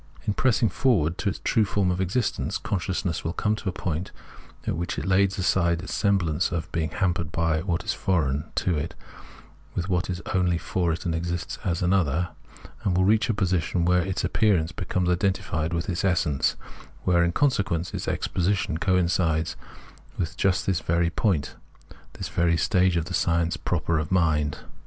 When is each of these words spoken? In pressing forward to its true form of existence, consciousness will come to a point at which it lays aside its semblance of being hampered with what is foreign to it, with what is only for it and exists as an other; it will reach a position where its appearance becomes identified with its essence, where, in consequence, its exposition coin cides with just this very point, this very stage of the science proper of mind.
In 0.25 0.33
pressing 0.33 0.69
forward 0.69 1.19
to 1.19 1.29
its 1.29 1.39
true 1.43 1.63
form 1.63 1.91
of 1.91 2.01
existence, 2.01 2.57
consciousness 2.57 3.23
will 3.23 3.33
come 3.33 3.55
to 3.57 3.69
a 3.69 3.71
point 3.71 4.11
at 4.65 4.75
which 4.75 4.97
it 4.97 5.05
lays 5.05 5.37
aside 5.37 5.83
its 5.83 5.93
semblance 5.93 6.51
of 6.51 6.71
being 6.71 6.89
hampered 6.89 7.29
with 7.37 7.65
what 7.67 7.83
is 7.83 7.93
foreign 7.93 8.45
to 8.55 8.75
it, 8.79 8.95
with 9.75 9.89
what 9.89 10.09
is 10.09 10.19
only 10.33 10.57
for 10.57 10.91
it 10.91 11.05
and 11.05 11.13
exists 11.13 11.59
as 11.63 11.83
an 11.83 11.93
other; 11.93 12.29
it 12.83 12.89
will 12.91 13.03
reach 13.05 13.29
a 13.29 13.33
position 13.35 13.85
where 13.85 14.01
its 14.01 14.23
appearance 14.23 14.71
becomes 14.71 15.07
identified 15.07 15.71
with 15.71 15.87
its 15.87 16.03
essence, 16.03 16.55
where, 17.03 17.23
in 17.23 17.31
consequence, 17.31 17.93
its 17.93 18.07
exposition 18.07 18.79
coin 18.79 19.07
cides 19.07 19.55
with 20.17 20.35
just 20.35 20.65
this 20.65 20.79
very 20.79 21.11
point, 21.11 21.55
this 22.13 22.27
very 22.27 22.57
stage 22.57 22.97
of 22.97 23.05
the 23.05 23.13
science 23.13 23.55
proper 23.55 23.99
of 23.99 24.11
mind. 24.11 24.61